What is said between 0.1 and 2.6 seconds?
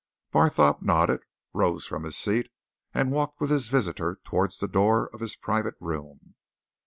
Barthorpe nodded, rose from his seat,